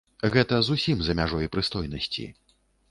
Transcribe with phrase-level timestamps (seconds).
[0.35, 2.29] Гэта зусім за мяжой прыстойнасці.